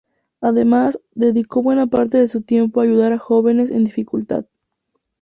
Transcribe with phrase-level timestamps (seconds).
[0.41, 4.45] Además, dedicó buena parte de su tiempo a ayudar a jóvenes en dificultad.